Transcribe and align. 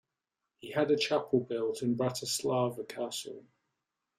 He 0.57 0.71
had 0.71 0.89
a 0.89 0.97
chapel 0.97 1.41
built 1.41 1.83
in 1.83 1.95
Bratislava 1.95 2.87
Castle. 2.89 3.45